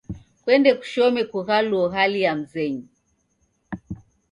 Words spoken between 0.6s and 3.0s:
kushome kughaluo hali ya mzenyu.